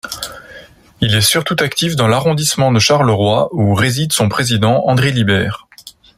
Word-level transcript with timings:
Il 0.99 1.13
est 1.13 1.21
surtout 1.21 1.55
actif 1.59 1.95
dans 1.95 2.07
l'arrondissement 2.07 2.71
de 2.71 2.79
Charleroi 2.79 3.49
où 3.53 3.75
réside 3.75 4.13
son 4.13 4.29
président 4.29 4.83
André 4.87 5.11
Libert. 5.11 5.67